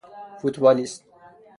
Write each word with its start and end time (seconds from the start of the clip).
فوتبالیست 0.41 1.03